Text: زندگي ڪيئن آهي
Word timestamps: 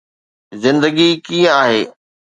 زندگي 0.63 1.09
ڪيئن 1.25 1.47
آهي 1.61 1.81